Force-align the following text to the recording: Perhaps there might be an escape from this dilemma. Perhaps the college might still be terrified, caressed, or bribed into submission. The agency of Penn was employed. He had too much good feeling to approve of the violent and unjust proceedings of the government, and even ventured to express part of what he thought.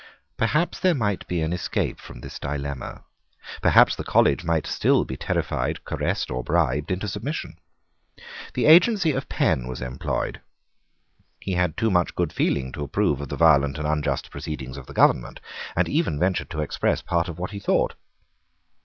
Perhaps 0.35 0.79
there 0.79 0.95
might 0.95 1.27
be 1.27 1.41
an 1.41 1.53
escape 1.53 1.99
from 1.99 2.21
this 2.21 2.39
dilemma. 2.39 3.03
Perhaps 3.61 3.95
the 3.95 4.03
college 4.03 4.43
might 4.43 4.65
still 4.65 5.05
be 5.05 5.15
terrified, 5.15 5.85
caressed, 5.85 6.31
or 6.31 6.43
bribed 6.43 6.89
into 6.89 7.07
submission. 7.07 7.59
The 8.55 8.65
agency 8.65 9.11
of 9.11 9.29
Penn 9.29 9.67
was 9.67 9.79
employed. 9.79 10.41
He 11.39 11.51
had 11.53 11.77
too 11.77 11.91
much 11.91 12.15
good 12.15 12.33
feeling 12.33 12.71
to 12.71 12.83
approve 12.83 13.21
of 13.21 13.29
the 13.29 13.37
violent 13.37 13.77
and 13.77 13.85
unjust 13.87 14.31
proceedings 14.31 14.75
of 14.75 14.87
the 14.87 14.93
government, 14.95 15.39
and 15.75 15.87
even 15.87 16.17
ventured 16.17 16.49
to 16.49 16.61
express 16.61 17.03
part 17.03 17.29
of 17.29 17.37
what 17.37 17.51
he 17.51 17.59
thought. 17.59 17.93